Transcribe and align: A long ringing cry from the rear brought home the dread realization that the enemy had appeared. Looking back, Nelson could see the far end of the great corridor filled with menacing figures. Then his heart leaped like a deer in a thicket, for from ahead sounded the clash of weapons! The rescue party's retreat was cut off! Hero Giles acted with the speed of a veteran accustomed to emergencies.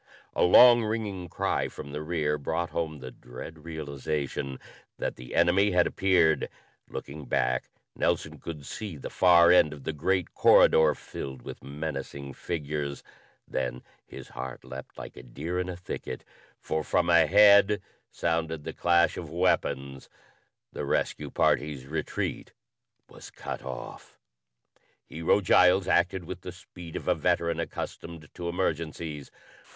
A 0.35 0.41
long 0.41 0.81
ringing 0.83 1.29
cry 1.29 1.67
from 1.67 1.91
the 1.91 2.01
rear 2.01 2.39
brought 2.39 2.71
home 2.71 2.97
the 3.01 3.11
dread 3.11 3.63
realization 3.65 4.59
that 4.97 5.15
the 5.15 5.35
enemy 5.35 5.73
had 5.73 5.85
appeared. 5.85 6.49
Looking 6.89 7.25
back, 7.25 7.69
Nelson 7.95 8.39
could 8.39 8.65
see 8.65 8.97
the 8.97 9.11
far 9.11 9.51
end 9.51 9.73
of 9.73 9.83
the 9.83 9.93
great 9.93 10.33
corridor 10.33 10.95
filled 10.95 11.43
with 11.43 11.63
menacing 11.63 12.33
figures. 12.33 13.03
Then 13.47 13.83
his 14.03 14.29
heart 14.29 14.63
leaped 14.65 14.97
like 14.97 15.15
a 15.17 15.21
deer 15.21 15.59
in 15.59 15.69
a 15.69 15.75
thicket, 15.77 16.23
for 16.59 16.83
from 16.83 17.07
ahead 17.07 17.79
sounded 18.09 18.63
the 18.63 18.73
clash 18.73 19.17
of 19.17 19.29
weapons! 19.29 20.09
The 20.73 20.83
rescue 20.83 21.29
party's 21.29 21.85
retreat 21.85 22.53
was 23.07 23.29
cut 23.29 23.61
off! 23.61 24.17
Hero 25.05 25.41
Giles 25.41 25.87
acted 25.87 26.23
with 26.25 26.41
the 26.41 26.51
speed 26.51 26.95
of 26.95 27.07
a 27.07 27.13
veteran 27.13 27.59
accustomed 27.59 28.33
to 28.33 28.49
emergencies. 28.49 29.29